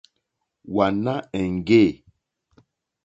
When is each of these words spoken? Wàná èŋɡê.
Wàná 0.73 1.13
èŋɡê. 1.39 1.85